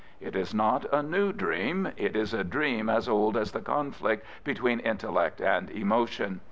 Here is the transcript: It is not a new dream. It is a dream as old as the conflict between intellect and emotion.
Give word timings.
It 0.19 0.35
is 0.35 0.51
not 0.51 0.87
a 0.91 1.03
new 1.03 1.31
dream. 1.31 1.91
It 1.95 2.15
is 2.15 2.33
a 2.33 2.43
dream 2.43 2.89
as 2.89 3.07
old 3.07 3.37
as 3.37 3.51
the 3.51 3.61
conflict 3.61 4.25
between 4.43 4.79
intellect 4.79 5.39
and 5.39 5.69
emotion. 5.69 6.39